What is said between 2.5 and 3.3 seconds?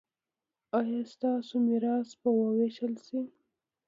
ویشل شي؟